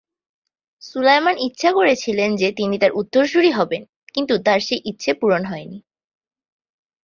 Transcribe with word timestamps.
সুলাইমান 0.81 1.35
ইচ্ছা 1.39 1.69
করেছিলেন 1.73 2.29
যে 2.35 2.47
তিনি 2.51 2.75
তাঁর 2.77 2.91
উত্তরসূরি 2.91 3.51
হবেন, 3.51 3.81
কিন্তু 4.13 4.33
তাঁর 4.45 4.59
সেই 4.59 4.81
ইচ্ছে 4.85 5.11
পূরণ 5.13 5.43
হয়নি। 5.45 5.77